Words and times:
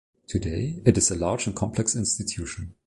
Today, 0.25 0.81
it 0.83 0.97
is 0.97 1.11
a 1.11 1.15
large 1.15 1.45
and 1.45 1.55
complex 1.55 1.95
institution. 1.95 2.73